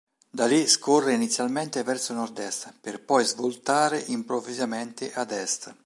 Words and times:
Da 0.31 0.47
lì 0.47 0.65
scorre 0.65 1.13
inizialmente 1.13 1.83
verso 1.83 2.13
nord-est, 2.13 2.73
per 2.81 3.03
poi 3.05 3.23
svoltare 3.23 3.99
improvvisamente 4.07 5.13
ad 5.13 5.29
est. 5.29 5.75